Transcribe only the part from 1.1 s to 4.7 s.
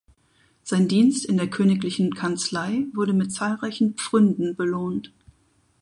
in der königlichen Kanzlei wurde mit zahlreichen Pfründen